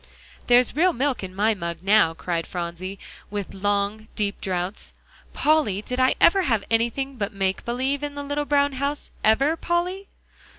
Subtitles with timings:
[0.47, 2.97] "There's real milk in my mug now," cried Phronsie,
[3.29, 4.93] with long, deep draughts.
[5.31, 9.55] "Polly, did I ever have anything but make believe in the little brown house; ever,
[9.55, 10.07] Polly?"